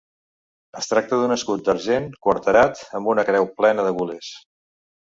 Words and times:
Es 0.79 0.89
tracta 0.93 1.19
d'un 1.19 1.35
escut 1.35 1.63
d'argent 1.67 2.09
quarterat 2.29 2.85
amb 3.01 3.13
una 3.17 3.31
creu 3.31 3.51
plena 3.63 3.89
de 3.91 3.97
gules. 4.03 4.35